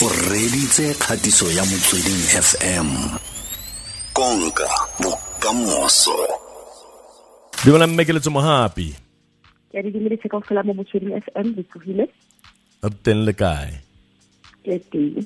o 0.00 0.08
reditse 0.08 0.96
kgatiso 0.96 1.44
ya 1.52 1.60
motsweding 1.60 2.24
fm 2.48 2.88
konka 4.16 4.68
bokamoso. 4.96 6.16
Dumela 7.64 7.84
mme 7.84 8.04
ke 8.08 8.12
letso 8.16 8.32
mohapi 8.32 8.96
ke 9.68 9.76
a 9.76 9.82
di 9.84 9.92
dumedise 9.92 10.24
kao 10.24 10.40
fela 10.40 10.64
mo 10.64 10.72
motsweding 10.72 11.12
fm 11.20 11.52
le 11.52 11.62
tsogile. 11.68 12.04
A 12.80 12.88
teng 12.88 13.28
le 13.28 13.36
kae? 13.36 13.76
Ke 14.64 14.80
teng. 14.88 15.20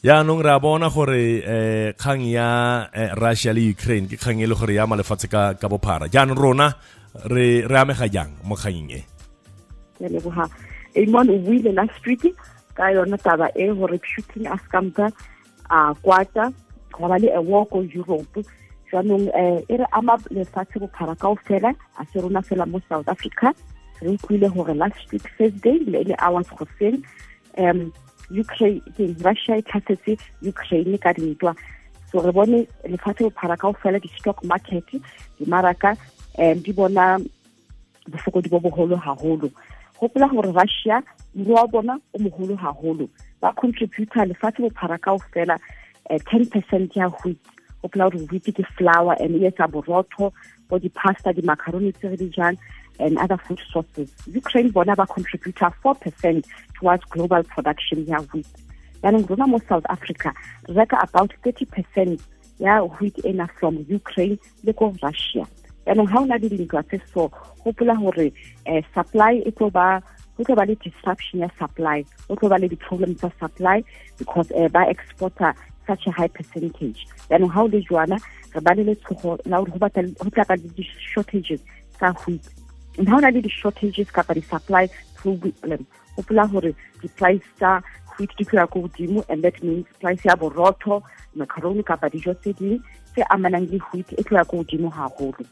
Yaanong 0.00 0.40
re 0.40 0.50
a 0.56 0.58
bona 0.58 0.88
gore 0.88 1.44
eh 1.44 1.92
kgang 2.00 2.24
ya 2.24 2.48
eh, 2.88 3.12
russia 3.12 3.52
le 3.52 3.60
ukraine 3.76 4.08
ke 4.08 4.16
kgang 4.16 4.40
e 4.40 4.48
le 4.48 4.56
gore 4.56 4.72
ya 4.72 4.88
malefatshe 4.88 5.28
ka, 5.28 5.52
ka 5.60 5.68
bophara. 5.68 6.08
Jaanong 6.08 6.40
rona 6.40 6.72
re 7.28 7.60
re 7.68 7.76
amega 7.76 8.08
jang 8.08 8.40
mo 8.40 8.56
kganyeng 8.56 8.88
e? 8.96 9.00
Ke 10.00 10.08
leboga 10.08 10.48
amon 10.96 11.28
o 11.28 11.36
buile 11.44 11.76
last 11.76 12.00
week 12.08 12.24
ka 12.76 12.90
yona 12.92 13.18
taba 13.18 13.48
e 13.54 13.66
gore 13.72 13.98
shooting 14.04 14.46
a 14.46 14.56
scampa 14.68 15.12
a 15.70 15.94
kwata 16.04 16.52
go 16.92 17.08
ba 17.08 17.18
le 17.18 17.28
a 17.32 17.40
walk 17.40 17.70
ko 17.70 17.80
europe. 17.82 18.44
Jaanong 18.92 19.28
um 19.34 19.62
e 19.68 19.76
re 19.76 19.86
ama 19.92 20.16
lefatshe 20.30 20.78
bophara 20.78 21.18
kao 21.18 21.36
fela 21.46 21.74
a 21.98 22.06
se 22.12 22.20
rona 22.20 22.42
fela 22.42 22.66
mo 22.66 22.80
south 22.88 23.08
africa. 23.08 23.54
Re 24.00 24.08
utlwile 24.16 24.48
gore 24.54 24.74
last 24.74 25.12
week 25.12 25.24
thursday 25.38 25.78
le 25.86 26.04
le 26.04 26.14
hours 26.18 26.48
goseng 26.58 27.02
um 27.58 27.92
ukraine 28.30 28.80
russia 29.24 29.56
e 29.56 29.62
tlhasetse 29.62 30.18
ukraine 30.42 30.98
ka 30.98 31.12
dintwa. 31.12 31.56
So 32.12 32.20
re 32.20 32.32
bone 32.32 32.66
lefatshe 32.84 33.24
bophara 33.26 33.56
kao 33.58 33.72
fela 33.72 33.98
di-stock 33.98 34.44
market 34.44 34.84
dimaraka 35.40 35.96
um 36.38 36.60
di 36.62 36.72
bona 36.72 37.18
bofokodi 38.08 38.48
bo 38.48 38.60
bogolo 38.60 38.96
haholo 38.96 39.50
gopola 40.00 40.28
gore 40.28 40.52
russia 40.52 41.02
moro 41.34 41.54
wa 41.54 41.66
bona 41.66 42.00
o 42.14 42.18
mogolo 42.18 42.56
haholo. 42.56 43.08
Ba 43.40 43.52
contributa 43.52 44.24
lefatshe 44.24 44.60
bophara 44.62 44.98
kao 44.98 45.18
fela 45.32 45.58
um 46.10 46.18
ten 46.30 46.46
percent 46.46 46.96
ya 46.96 47.08
wheat. 47.08 47.38
Gopola 47.82 48.10
gore 48.10 48.26
wheat 48.30 48.44
ke 48.44 48.64
flour 48.76 49.16
and 49.20 49.36
e 49.36 49.46
etsa 49.48 49.68
borotho 49.68 50.32
bo 50.68 50.78
di-pasta 50.78 51.32
di-macaroni 51.32 51.92
tse 51.92 52.08
re 52.08 52.16
di 52.16 52.28
jang 52.28 52.58
and 52.98 53.18
other 53.18 53.38
food 53.38 53.60
sources. 53.72 54.10
Ukraine 54.26 54.70
bona 54.70 54.96
ba 54.96 55.06
contributa 55.06 55.72
four 55.82 55.94
percent 55.94 56.46
towards 56.74 57.04
global 57.04 57.42
production 57.44 58.04
ya 58.06 58.20
wheat. 58.32 58.46
Yaanong 59.02 59.28
rona 59.28 59.46
mo 59.46 59.60
south 59.68 59.86
africa 59.88 60.32
re 60.68 60.74
reka 60.74 60.96
about 61.02 61.32
thirty 61.42 61.64
percent 61.64 62.20
ya 62.58 62.82
wheat 62.82 63.24
ena 63.24 63.48
from 63.58 63.84
ukraine 63.88 64.38
le 64.64 64.72
ko 64.72 64.94
russia 65.02 65.46
yaanong 65.86 66.10
ga 66.10 66.20
o 66.20 66.26
na 66.26 66.36
le 66.36 66.48
dintwa 66.48 66.82
tse 66.82 67.00
so 67.14 67.30
gopola 67.64 67.94
gore 67.94 68.32
um 68.66 68.82
supply 68.94 69.42
e 69.46 69.50
tlo 69.50 69.70
ba 69.70 70.02
go 70.36 70.44
tlo 70.44 70.54
ba 70.56 70.64
le 70.66 70.74
disruption 70.84 71.40
ya 71.40 71.48
supply 71.58 72.04
go 72.28 72.36
tlo 72.36 72.48
ba 72.48 72.58
le 72.58 72.68
di-problem 72.68 73.14
tsa 73.14 73.30
supply 73.40 73.82
because 74.18 74.50
um 74.54 74.68
ba 74.68 74.84
exporter 74.90 75.54
such 75.86 76.06
a 76.06 76.10
high 76.10 76.28
percentage. 76.28 77.06
Yaanong 77.30 77.54
ga 77.54 77.62
o 77.62 77.66
le 77.70 77.80
jwana 77.86 78.18
re 78.54 78.60
ba 78.60 78.74
le 78.74 78.84
letshogo 78.84 79.38
la 79.46 79.62
gore 79.62 79.78
go 79.78 80.30
tla 80.30 80.44
ba 80.48 80.56
le 80.56 80.68
di-shortages 80.76 81.60
tsa 81.98 82.12
wheat 82.26 82.44
ha 83.06 83.16
o 83.16 83.20
na 83.20 83.30
le 83.30 83.40
di-shortages 83.46 84.10
kapa 84.12 84.34
di-supply 84.34 84.88
problem 85.20 85.86
gopola 86.16 86.46
gore 86.52 86.72
di-price 87.02 87.44
tsa 87.60 87.82
wheat 88.16 88.32
di 88.38 88.44
tloya 88.44 88.66
ko 88.66 88.80
godimo 88.88 89.24
and 89.28 89.44
that 89.44 89.56
means 89.62 89.86
price 90.00 90.24
ya 90.24 90.36
borotho 90.36 91.02
macaroni 91.34 91.82
kapa 91.82 92.08
dijo 92.08 92.34
tse 92.40 92.52
ding 92.56 92.80
tse 93.12 93.22
amanang 93.30 93.68
le 93.70 93.78
wheat 93.92 94.12
e 94.16 94.22
tloya 94.24 94.44
ko 94.48 94.64
godimo 94.64 94.90
haholo 94.90 95.44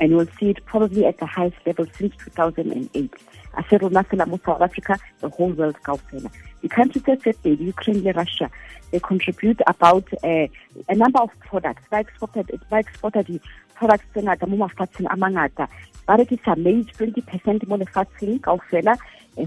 and 0.00 0.10
you'll 0.10 0.26
see 0.38 0.50
it 0.50 0.64
probably 0.66 1.06
at 1.06 1.18
the 1.18 1.26
highest 1.26 1.56
level 1.66 1.86
since 1.98 2.14
2008 2.24 3.12
a 3.54 3.62
se 3.68 3.76
rona 3.78 4.02
fela 4.04 4.26
mo 4.26 4.38
south 4.44 4.62
africa 4.62 4.98
the 5.20 5.28
whole 5.28 5.52
world 5.52 5.76
kaofela 5.82 6.30
The 6.62 6.68
countries 6.68 7.04
that 7.04 7.20
tse 7.22 7.32
pedi 7.42 7.68
ukraine 7.68 8.12
russia 8.12 8.48
they 8.92 9.00
contribute 9.00 9.60
about 9.66 10.06
uh, 10.22 10.46
a 10.88 10.94
number 10.94 11.20
of 11.20 11.30
products. 11.40 11.82
Ba 11.90 11.98
exported 11.98 12.46
ba 12.70 12.78
exporta 12.82 13.24
di-products 13.26 14.06
tse 14.12 14.22
ngata 14.22 14.46
mo 14.46 14.56
mafatsheng 14.62 15.10
a 15.10 15.16
mangata. 15.16 15.66
Ba 16.06 16.16
rekisa 16.18 16.54
maize 16.56 16.86
twenty 16.96 17.20
percent 17.20 17.66
mo 17.66 17.76
lefatsheng 17.76 18.38
kaofela 18.40 18.96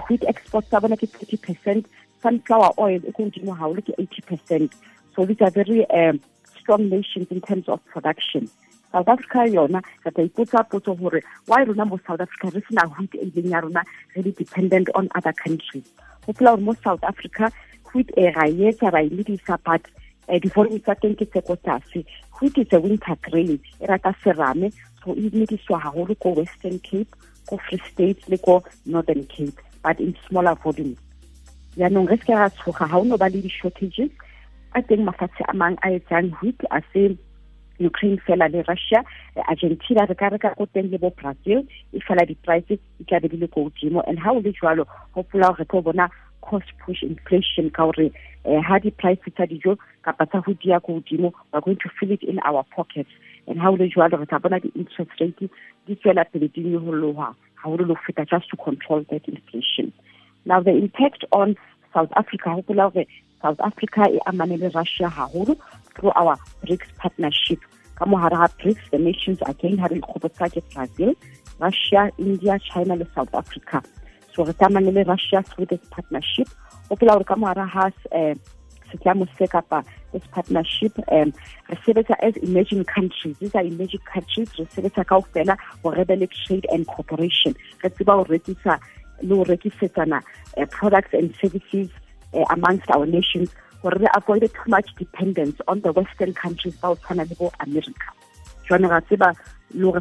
wheat 0.10 0.26
exports 0.28 0.68
ke 0.68 1.08
thirty 1.08 1.38
percent. 1.38 1.88
Sunflower 2.22 2.74
oil 2.78 3.00
e 3.00 3.12
ko 3.16 3.24
godimo 3.24 3.56
haholo 3.56 3.80
ke 3.80 3.96
eighty 3.98 4.22
percent. 4.22 4.76
So 5.16 5.26
these 5.26 5.40
are 5.40 5.52
very 5.52 5.90
um, 5.92 6.20
strong 6.60 6.90
nations 6.90 7.28
in 7.32 7.40
terms 7.40 7.70
of 7.70 7.80
production 7.86 8.50
south 8.96 9.10
africa 9.10 9.44
yona 9.52 9.82
re 10.06 10.12
tla 10.12 10.24
ipotsa 10.24 10.64
potso 10.72 10.96
gore 10.96 11.22
why 11.48 11.64
rona 11.68 11.86
mo 11.86 12.00
south 12.08 12.22
africa 12.22 12.48
re 12.56 12.62
sena 12.68 12.88
wheat 12.96 13.16
e 13.16 13.28
leng 13.36 13.52
ya 13.52 13.60
rona 13.60 13.84
re 14.16 14.22
le 14.24 14.32
dependent 14.32 14.88
on 14.96 15.10
other 15.16 15.34
countries. 15.34 15.84
Gopola 16.26 16.56
gore 16.56 16.64
mo 16.64 16.74
south 16.84 17.04
africa 17.04 17.52
wheat 17.92 18.10
e 18.16 18.32
ra 18.32 18.48
etsa 18.48 18.94
ra 18.96 19.04
e 19.04 19.10
medisa 19.10 19.60
but 19.68 19.84
um 20.30 20.40
di-volume 20.40 20.80
tsa 20.80 20.96
teng 20.96 21.16
ke 21.20 21.28
tse 21.28 21.42
ko 21.44 21.60
tlase. 21.60 22.06
Wheat 22.40 22.58
is 22.58 22.72
a 22.72 22.80
winter 22.80 23.18
grain 23.28 23.60
e 23.60 23.86
rata 23.92 24.16
serame 24.24 24.72
so 25.04 25.12
e 25.12 25.28
medisiwa 25.28 25.82
haholo 25.84 26.16
ko 26.16 26.32
western 26.40 26.80
cape 26.80 27.12
ko 27.52 27.60
free 27.68 27.84
state 27.92 28.24
le 28.32 28.38
ko 28.38 28.64
northern 28.86 29.28
cape 29.28 29.60
but 29.84 30.00
in 30.00 30.16
smaller 30.28 30.56
volumes 30.64 30.98
yaanong 31.76 32.08
re 32.08 32.16
se 32.24 32.32
ke 32.32 32.40
ra 32.40 32.48
tshoga 32.50 32.88
ga 32.88 32.98
o 32.98 33.04
no 33.04 33.20
ba 33.20 33.28
le 33.28 33.44
di-shortages 33.44 34.10
a 34.72 34.82
teng 34.82 35.04
mafatshe 35.04 35.44
a 35.52 35.54
mang 35.54 35.76
a 35.84 35.92
etsang 36.00 36.32
wheat 36.40 36.64
a 36.72 36.80
se 36.94 37.12
ukraine 37.80 38.20
fela 38.26 38.48
le 38.48 38.62
russia 38.68 39.04
argentina 39.48 40.06
re 40.06 40.16
ka 40.16 40.30
reka 40.30 40.56
ko 40.56 40.66
teng 40.66 40.92
le 40.92 40.98
bo 40.98 41.10
brazil 41.10 41.66
e 41.94 42.00
fela 42.00 42.26
di-price 42.26 42.80
di 43.00 43.04
tla 43.06 43.20
be 43.20 43.28
di 43.28 43.38
le 43.38 43.48
ko 43.48 43.68
godimo 43.68 44.04
and 44.08 44.20
ha 44.20 44.32
o 44.32 44.40
le 44.40 44.54
jwalo 44.54 44.86
gopola 45.14 45.52
gore 45.52 45.60
re 45.60 45.66
tlo 45.66 45.82
bona 45.82 46.10
cost 46.42 46.70
push 46.86 47.04
inflation 47.04 47.70
ka 47.70 47.86
gore 47.86 48.12
um 48.46 48.62
ha 48.62 48.80
di-price 48.80 49.30
tsa 49.36 49.46
dijo 49.46 49.78
kapa 50.02 50.26
tsa 50.26 50.42
go 50.46 50.54
dia 50.54 50.80
ko 50.80 51.00
godimo 51.00 51.34
we're 51.52 51.62
going 51.62 51.82
to 51.82 51.90
feel 52.00 52.12
it 52.12 52.24
in 52.24 52.40
our 52.46 52.64
pockets. 52.76 53.10
And 53.48 53.60
ha 53.60 53.70
o 53.70 53.76
le 53.76 53.90
jwalo 53.90 54.20
re 54.20 54.26
tla 54.26 54.40
bona 54.40 54.60
di-interest 54.60 55.20
rate 55.20 55.50
di 55.86 55.96
tswela 55.96 56.26
pele 56.26 56.48
di 56.48 56.62
nyoloha 56.62 57.36
haholo 57.62 57.84
le 57.84 57.94
go 57.94 58.00
feta 58.06 58.26
just 58.26 58.50
to 58.50 58.58
control 58.58 59.04
that 59.10 59.28
inflation. 59.28 59.92
Now 60.46 60.62
the 60.62 60.72
impact 60.72 61.26
on 61.32 61.56
south 61.94 62.12
africa 62.16 62.56
gopola 62.56 62.94
gore 62.94 63.08
south 63.46 63.62
africa 63.62 64.10
e 64.10 64.20
amane 64.26 64.58
le 64.58 64.70
russia 64.70 65.08
haholo 65.08 65.56
through 65.94 66.12
our 66.16 66.36
brics 66.64 66.90
partnership. 66.98 67.60
Ka 67.96 68.06
mogare 68.06 68.38
ga 68.42 68.48
brics 68.60 68.90
the 68.92 68.98
nations 68.98 69.40
again 69.46 69.78
ha 69.78 69.88
re 69.92 70.00
ikgopotsa 70.02 70.50
ke 70.56 70.64
brazil 70.74 71.14
russia 71.60 72.10
india 72.18 72.58
china 72.68 72.96
le 72.96 73.08
south 73.16 73.34
africa. 73.42 73.84
So 74.34 74.44
re 74.44 74.54
tsamane 74.54 74.92
le 74.98 75.04
russia 75.04 75.44
through 75.44 75.68
this 75.68 75.84
partnership. 75.92 76.50
Gopola 76.90 77.18
gore 77.18 77.30
ka 77.32 77.36
mogare 77.36 77.68
ga 77.76 77.86
um 78.22 78.42
setlamo 78.90 79.28
se 79.38 79.48
kapa 79.54 79.84
this 80.12 80.26
partnership 80.32 80.98
um 81.12 81.32
re 81.70 81.78
sebetsa 81.86 82.18
as 82.30 82.36
emerging 82.38 82.84
countries. 82.96 83.38
These 83.38 83.56
are 83.56 83.64
emerging 83.64 84.04
countries. 84.14 84.50
Re 84.58 84.66
sebetsa 84.76 85.06
kao 85.06 85.22
fela 85.22 85.58
go 85.84 85.92
rebele 85.92 86.28
trade 86.42 86.66
and 86.72 86.88
cooperation. 86.88 87.56
Re 87.84 87.90
tseba 87.90 88.18
go 88.18 88.26
rekisa 88.34 88.80
le 89.22 89.36
go 89.36 89.46
rekisetsana 89.54 90.22
products 90.72 91.14
and 91.14 91.36
services 91.44 91.90
uh, 92.34 92.46
amongst 92.50 92.90
our 92.92 93.06
nations 93.06 93.50
gore 93.82 93.98
re 94.00 94.08
avoid 94.16 94.42
too 94.42 94.70
much 94.70 94.90
dependence 94.98 95.58
on 95.68 95.82
the 95.82 95.92
western 95.92 96.34
countries 96.34 96.76
ba 96.82 96.96
america. 97.60 98.10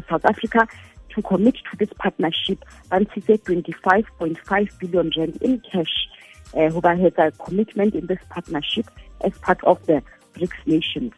South 0.09 0.25
africa 0.25 0.67
to 1.09 1.21
commit 1.21 1.55
to 1.55 1.77
this 1.77 1.89
partnership 1.97 2.63
ntshitse 2.91 3.43
twenty-five 3.45 4.05
point 4.17 4.37
five 4.39 4.67
billion 4.79 5.11
rand 5.17 5.37
in 5.41 5.61
cash 5.71 5.95
uh, 6.55 6.69
go 6.69 6.81
ba 6.81 6.95
hetsa 6.95 7.31
commitment 7.45 7.93
in 7.95 8.05
this 8.07 8.19
partnership 8.29 8.89
as 9.23 9.33
part 9.39 9.63
of 9.63 9.85
the 9.85 10.01
brics 10.33 10.61
nations 10.65 11.13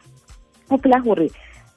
gore 0.68 1.28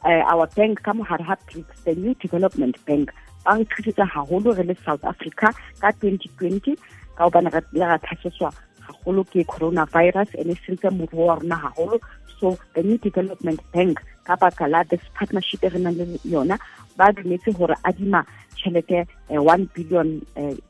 uh, 0.04 0.24
our 0.34 0.48
bank 0.48 0.84
ka 0.84 0.94
brics 0.94 1.84
the 1.86 1.96
new 1.96 2.14
development 2.16 2.84
bank 2.86 3.12
ba 3.46 4.76
south 4.86 5.04
africa 5.04 5.54
ka 5.80 5.92
twenty 5.92 6.30
twenty 6.38 6.76
ka 7.16 7.30
gobane 7.30 7.50
le 7.54 7.80
ga 7.80 7.98
tlhasetswa 7.98 8.52
gagolo 8.92 9.24
ke 9.24 9.46
coronavirus 9.48 10.30
and 10.40 10.52
e 10.52 10.56
sentse 10.66 10.90
moruo 10.90 11.26
wa 11.28 11.36
rona 11.36 11.58
gagolo 11.64 12.00
so 12.40 12.58
the 12.76 12.84
new 12.84 12.98
development 12.98 13.60
bank 13.72 14.02
ka 14.24 14.36
baka 14.36 14.68
la 14.68 14.84
this 14.84 15.02
partnership 15.14 15.64
e 15.64 15.70
re 15.70 15.80
nang 15.80 15.96
le 15.98 16.20
yona 16.26 16.58
ba 16.98 17.12
dumetse 17.12 17.54
gore 17.58 17.76
adima 17.84 18.26
tšhelete 18.56 19.08
one 19.30 19.70
billion 19.74 20.22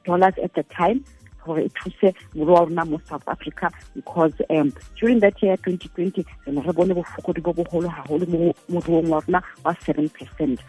dollars 0.06 0.36
at 0.44 0.54
the 0.54 0.64
time 0.64 1.04
gore 1.46 1.66
e 1.66 1.70
thuse 1.70 2.14
moruo 2.36 2.54
wa 2.54 2.66
rona 2.66 2.86
mo 2.86 3.02
south 3.10 3.28
africa 3.28 3.72
because 3.96 4.34
um, 4.50 4.74
during 5.00 5.20
that 5.20 5.42
year 5.42 5.58
2020 5.58 6.26
re 6.46 6.54
ne 6.54 6.62
re 6.62 6.74
bone 6.74 6.94
bofokodi 6.94 7.42
bo 7.42 7.54
bogolo 7.54 7.90
gagolo 7.90 8.26
mo 8.28 8.54
moruong 8.70 9.10
wa 9.10 9.20
rona 9.26 9.44
wa 9.66 9.74
seven 9.86 10.10
percent. 10.10 10.60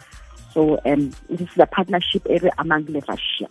So 0.53 0.79
um, 0.85 1.11
this 1.31 1.49
is 1.49 1.59
a 1.59 1.67
partnership 1.67 2.27
e 2.29 2.39
re 2.39 2.51
amang 2.59 2.89
le 2.89 3.01
russia 3.09 3.49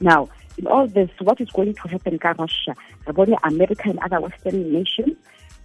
now 0.00 0.28
in 0.60 0.66
all 0.66 0.86
this, 0.86 1.10
what 1.20 1.40
is 1.40 1.50
going 1.50 1.74
to 1.74 1.88
happen 1.88 2.14
in 2.14 2.34
Russia? 2.38 2.74
About 3.06 3.28
America 3.44 3.88
and 3.88 3.98
other 4.00 4.20
Western 4.20 4.72
nations, 4.72 5.16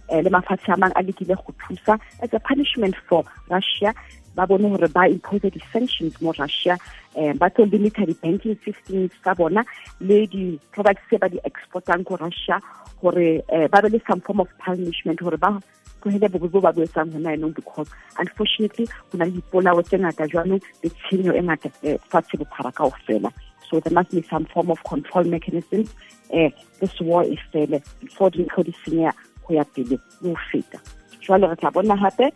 um 0.08 0.22
le 0.22 0.30
mafatshe 0.30 0.72
a 0.72 0.76
mang 0.76 0.92
a 0.94 1.02
lekile 1.02 1.34
go 1.34 1.98
as 2.22 2.32
a 2.32 2.40
punishment 2.40 2.94
for 3.08 3.24
russia 3.50 3.92
ba 4.36 4.46
bone 4.46 4.68
gore 4.70 4.88
ba 4.88 5.08
impose 5.08 5.50
di-sanctions 5.50 6.14
mo 6.20 6.32
russia 6.38 6.78
um 7.16 7.36
ba 7.38 7.50
tlo 7.50 7.64
limita 7.66 8.06
di-banking 8.06 8.56
systems 8.64 9.10
tsa 9.22 9.34
bona 9.34 9.64
le 10.00 10.26
di-products 10.26 11.02
tse 11.08 11.18
ba 11.18 11.28
di-exportang 11.28 12.04
russia 12.20 12.60
gore 13.02 13.42
um 13.50 13.90
le 13.90 14.00
some 14.06 14.20
form 14.20 14.40
of 14.40 14.48
punishment 14.58 15.18
gore 15.18 15.36
ba 15.36 15.58
tlogele 16.00 16.28
bobe 16.30 16.48
bo 16.52 16.60
ba 16.60 16.72
bo 16.72 16.86
etsang 16.86 17.10
gona 17.10 17.34
yanong 17.34 17.54
because 17.54 17.90
unfortunately 18.18 18.86
go 19.10 19.18
na 19.18 19.24
le 19.24 19.32
dipolao 19.32 19.82
tse 19.82 19.98
ngata 19.98 20.30
jwanong 20.30 20.62
le 20.82 20.88
tshenyo 20.90 21.34
e 21.34 21.42
ngata 21.42 21.68
fatshe 22.10 22.38
bophara 22.38 22.70
fela 23.06 23.30
so 23.70 23.80
there 23.80 23.92
must 23.92 24.10
be 24.10 24.22
some 24.22 24.44
form 24.46 24.70
of 24.70 24.82
control 24.84 25.24
mechanisms 25.24 25.94
uh, 26.32 26.50
this 26.80 27.00
war 27.00 27.24
is 27.24 27.38
fele 27.52 27.82
before 28.00 28.30
dintho 28.30 28.64
di 28.64 28.74
senyeya 28.84 29.12
go 29.46 29.54
ya 29.54 29.64
pele 29.64 29.90
le 29.90 29.98
go 30.22 30.36
feta 30.50 30.80
jwale 31.20 31.48
re 31.48 31.56
tla 31.56 31.70
bona 31.70 31.96
gape 31.96 32.32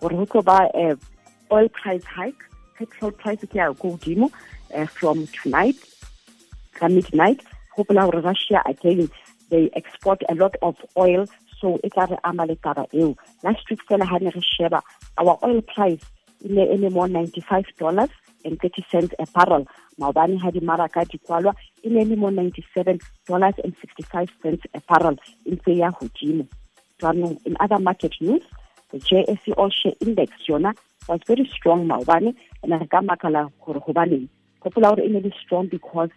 gore 0.00 0.16
go 0.16 0.26
tlo 0.26 0.42
ba 0.44 0.58
uh, 0.74 0.96
oil 1.50 1.68
price 1.68 2.04
hike 2.04 2.42
petrol 2.78 3.12
price 3.12 3.44
ke 3.46 3.54
ya 3.54 3.72
go 3.72 3.96
godimo 3.96 4.30
uh, 4.74 4.86
from 4.86 5.26
tonight 5.42 5.76
ka 6.74 6.88
midnight. 6.88 7.40
Gopola 7.76 8.10
gore 8.10 8.22
russia 8.22 8.62
again 8.66 9.10
they 9.50 9.70
export 9.74 10.22
a 10.28 10.34
lot 10.34 10.56
of 10.62 10.76
oil 10.96 11.26
so 11.60 11.78
e 11.84 11.88
tla 11.88 12.06
re 12.10 12.16
ama 12.24 12.46
last 12.46 13.70
week 13.70 13.80
fela 13.88 14.08
ga 14.08 14.18
ne 14.18 14.30
re 14.30 14.80
our 15.18 15.38
oil 15.42 15.62
price 15.62 16.04
e 16.44 16.48
ne 16.48 16.62
e 16.74 16.76
le 16.76 16.90
mo 16.90 17.06
ninety 17.06 17.40
five 17.40 17.64
dollars 17.78 18.10
and 18.44 18.58
thirty 18.60 18.84
cents 18.90 19.14
a 19.18 19.26
barrel. 19.34 19.66
Maobane 20.00 20.40
ga 20.40 20.50
dimaraka 20.50 21.04
di 21.08 21.18
kwalwa 21.18 21.54
e 21.82 21.88
ne 21.90 22.04
le 22.04 22.16
mo 22.16 22.30
ninety 22.30 22.64
seven 22.74 22.98
dollars 23.26 23.54
and 23.62 23.74
sixty 23.80 24.02
five 24.02 24.28
cents 24.42 24.64
a 24.74 24.80
barrel 24.88 25.16
e 25.46 25.50
ntse 25.54 25.76
ya 25.76 25.90
in 27.44 27.56
other 27.58 27.78
market 27.78 28.14
news 28.20 28.42
the 28.90 28.98
JSE 28.98 29.52
All 29.56 29.70
Share 29.70 29.94
Index 30.00 30.32
yona 30.48 30.74
was 31.08 31.20
very 31.26 31.44
strong 31.46 31.86
maobane 31.88 32.34
and 32.62 32.72
re 32.72 32.86
ka 32.86 33.00
makala 33.00 33.50
gore 33.64 33.80
gobaneng 33.80 34.28
strong 35.44 35.66
because 35.66 36.10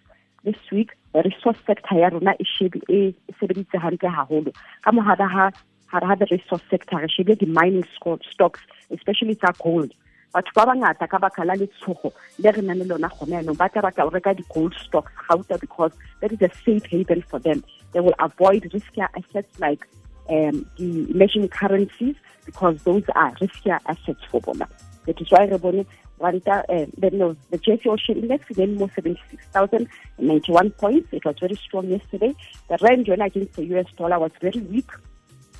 this 0.43 0.55
week 0.71 0.91
the 1.13 1.23
resource 1.23 1.57
sector 1.65 1.97
ya 1.97 2.09
rona 2.09 2.35
e 2.39 3.15
sebeditse 3.39 3.77
hantle 3.79 4.09
haholo. 4.09 4.53
Ka 4.83 4.91
mohara 4.91 5.27
ha 5.27 5.51
ha 5.87 6.15
the 6.15 6.27
resource 6.29 6.61
sector 6.69 6.97
re 6.97 7.07
shebile 7.07 7.37
di-mining 7.37 7.85
stocks 8.31 8.61
especially 8.91 9.35
tsa 9.35 9.53
gold 9.63 9.91
batho 10.35 10.51
ba 10.55 10.65
bangata 10.67 11.07
ka 11.07 11.17
baka 11.25 11.45
la 11.47 11.55
letshogo 11.55 12.11
le 12.43 12.51
re 12.51 12.61
nang 12.61 12.79
le 12.79 12.85
lona 12.91 13.09
gone 13.17 13.35
yanong 13.39 13.57
ba 13.57 13.69
tla 13.69 13.81
batla 13.87 14.07
o 14.07 14.13
reka 14.15 14.33
di-gold 14.35 14.73
stocks 14.85 15.11
gauta 15.27 15.57
because 15.57 15.93
that 16.19 16.31
is 16.31 16.41
a 16.41 16.51
safe 16.63 16.85
haven 16.91 17.21
for 17.33 17.39
them 17.39 17.63
they 17.93 18.01
will 18.01 18.17
avoid 18.19 18.67
riskier 18.75 19.07
assets 19.19 19.59
like 19.59 19.87
um, 20.29 20.65
the 20.77 21.07
emerging 21.11 21.47
currencies 21.47 22.15
because 22.45 22.75
those 22.83 23.03
are 23.15 23.31
riskier 23.43 23.79
assets 23.87 24.27
for 24.29 24.41
bona 24.41 24.67
that 25.05 25.21
is 25.21 25.31
why 25.31 25.45
re 25.45 25.57
bone 25.57 25.85
ranta 26.19 26.63
uh, 26.69 26.85
the, 26.97 27.11
no, 27.11 27.35
the 27.51 27.57
JSE 27.57 27.87
All 27.87 27.97
Share 27.97 28.17
Index 28.17 28.45
then 28.51 28.75
more 28.75 28.89
76,091 28.95 30.71
points. 30.71 31.09
It 31.11 31.25
was 31.25 31.35
very 31.39 31.55
strong 31.55 31.89
yesterday. 31.89 32.33
The 32.69 32.77
rand 32.81 33.07
against 33.09 33.53
the 33.53 33.65
US 33.75 33.87
dollar 33.97 34.19
was 34.19 34.31
very 34.41 34.59
weak. 34.61 34.89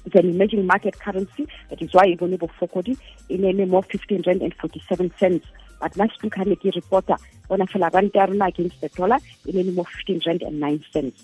It's 0.05 0.15
an 0.15 0.29
emerging 0.29 0.65
market 0.65 0.99
currency. 0.99 1.47
That 1.69 1.81
is 1.81 1.93
why 1.93 2.05
able 2.05 2.27
fokodi 2.27 2.97
in 3.29 3.69
more 3.69 3.83
15 3.83 4.23
rand 4.25 4.41
and 4.41 4.53
47 4.53 5.11
cents. 5.19 5.45
But 5.79 5.97
last 5.97 6.21
week, 6.23 6.37
I 6.37 6.43
make 6.43 6.63
a 6.65 6.71
reporter 6.75 7.15
on 7.49 7.61
a 7.61 7.65
rand 7.93 8.11
against 8.15 8.81
the 8.81 8.89
dollar 8.89 9.17
in 9.45 9.75
more 9.75 9.85
15 9.85 10.21
rand 10.25 10.41
and 10.41 10.59
9 10.59 10.85
cents. 10.91 11.23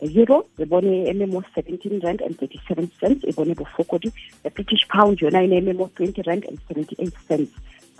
The 0.00 0.12
euro, 0.12 0.46
the 0.56 0.66
bone 0.66 1.30
more 1.30 1.44
17 1.54 2.00
rand 2.04 2.20
and 2.20 2.38
37 2.38 2.90
cents. 3.00 3.24
Able 3.26 3.46
fokodi. 3.46 4.12
The 4.42 4.50
British 4.50 4.86
pound, 4.88 5.20
you 5.20 5.30
know, 5.30 5.42
in 5.42 5.76
more 5.76 5.90
20 5.90 6.22
rand 6.26 6.44
and 6.44 6.58
78 6.68 7.12
cents. 7.26 7.52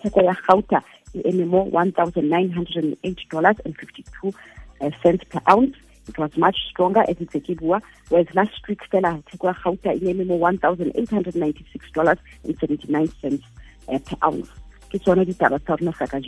theko 0.03 0.23
ya 0.23 0.35
gauta 0.47 0.83
eme 1.25 1.45
mo 1.45 1.63
one 1.73 1.93
thousand 1.93 2.29
nine 2.31 2.51
hundred 2.51 2.85
and 2.85 2.97
eight 3.05 3.19
dollars 3.31 3.57
and 3.65 3.77
fifty 3.77 4.05
two 4.21 4.33
uh, 4.81 4.91
cents 5.03 5.25
per 5.29 5.41
ounce 5.51 5.77
it 6.09 6.19
was 6.19 6.37
much 6.37 6.57
stronger 6.71 7.05
as 7.09 7.17
bua 7.61 7.81
whereas 8.09 8.35
last 8.35 8.69
week 8.69 8.81
fela 8.91 9.23
theko 9.31 9.47
ya 9.47 9.55
gauta 9.63 9.93
e 9.95 10.11
eme 10.11 10.25
mo 10.27 10.37
one 10.37 10.59
thousand 10.59 10.93
eight 10.95 11.11
hundred 11.11 11.37
ninety 11.37 11.65
six 11.73 11.91
dollars 11.93 12.19
and 12.45 12.59
seventy 12.59 12.89
nine 12.93 13.11
cents 13.21 13.45
uh, 13.89 13.99
per 13.99 14.17
ounce. 14.25 14.49
Ke 14.91 14.99
tsone 14.99 15.25
ditaba 15.25 15.59
tsa 15.61 15.77
rona 15.77 15.93
sa 15.93 16.07
ka 16.07 16.19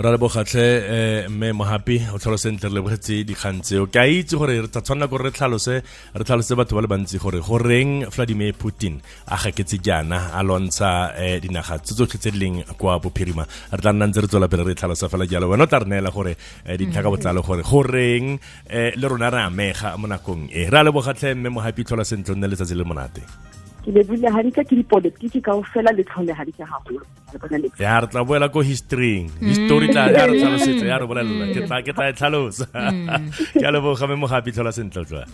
ra 0.00 0.10
lebogatlhe 0.14 1.26
um 1.28 1.34
mme 1.36 1.52
mohapi 1.52 1.96
o 2.14 2.18
tlhalose 2.18 2.48
ntle 2.54 2.68
re 2.70 2.74
lebogetse 2.76 3.24
dikgang 3.28 3.60
tseo. 3.60 3.84
Ke 3.92 4.00
a 4.00 4.06
itse 4.08 4.38
gore 4.40 4.56
re 4.62 4.68
tla 4.72 4.80
tshwanela 4.80 5.08
gore 5.12 5.28
re 5.28 5.32
tlhalose 5.36 5.82
re 6.16 6.24
tlhalose 6.24 6.56
batho 6.56 6.74
ba 6.78 6.80
le 6.80 6.88
bantsi 6.88 7.20
gore 7.20 7.40
goreng 7.44 8.08
vladimir 8.08 8.54
putin 8.56 8.96
a 9.28 9.36
gaketse 9.36 9.76
jaana 9.84 10.32
a 10.32 10.40
lontsha 10.40 11.12
um 11.20 11.40
dinaga 11.44 11.76
tse 11.84 11.92
tsotlhe 11.92 12.16
tse 12.16 12.30
di 12.32 12.38
leng 12.38 12.64
kwa 12.80 12.96
bophirima. 12.96 13.44
Re 13.44 13.80
tla 13.82 13.92
nna 13.92 14.08
ntse 14.08 14.24
re 14.24 14.28
tswela 14.28 14.48
pele 14.48 14.64
re 14.64 14.74
tlhalosa 14.74 15.12
fela 15.12 15.28
jalo. 15.28 15.52
Wena 15.52 15.64
o 15.64 15.66
tla 15.68 15.84
re 15.84 15.88
neela 15.92 16.10
gore 16.10 16.32
dintlha 16.64 17.04
ka 17.04 17.12
botlalo 17.12 17.44
gore 17.44 17.60
goreng 17.60 18.40
um 18.40 18.90
le 18.96 19.06
rona 19.06 19.28
re 19.28 19.44
amega 19.44 20.00
mo 20.00 20.08
nakong 20.08 20.48
e. 20.48 20.64
Re 20.70 20.78
a 20.80 20.84
lebogatlhe 20.88 21.36
mme 21.36 21.52
mohapi 21.60 21.84
tlhola 21.84 22.08
sentle 22.08 22.32
o 22.32 22.36
nne 22.40 22.48
letsatsi 22.48 22.72
le 22.72 22.88
monate 22.88 23.49
ke 23.84 23.94
lebile 23.96 24.28
hantle 24.36 24.64
ke 24.64 24.74
dipolotiki 24.80 25.40
kao 25.48 25.62
fela 25.72 25.92
le 25.98 26.04
tlhole 26.10 26.32
hantle 26.40 26.64
haholo. 26.72 27.00
Ya 27.78 28.00
re 28.00 28.06
tla 28.12 28.24
boela 28.24 28.48
ko 28.48 28.60
historyng. 28.72 29.30
History 29.40 29.88
tla 29.94 30.08
ya 30.10 30.26
re 30.26 30.40
tlhalosetse 30.40 30.86
ya 30.92 30.98
re 30.98 31.06
bolelela 31.10 31.46
ke 31.54 31.94
tla 31.94 32.10
e 32.10 32.12
tlhalosa. 32.18 32.66
Ke 33.60 33.64
a 33.66 33.72
leboga 33.72 34.06
mme 34.06 34.20
mogapi 34.26 34.52
tlhola 34.52 34.72
sentle 34.72 35.04
tlwa 35.04 35.24